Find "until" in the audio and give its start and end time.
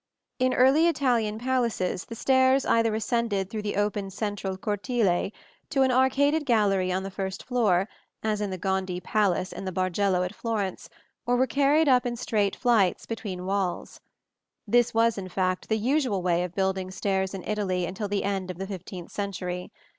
17.85-18.07